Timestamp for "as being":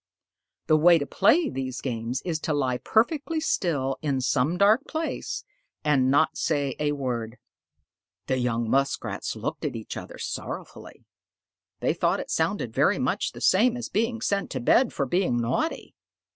13.77-14.21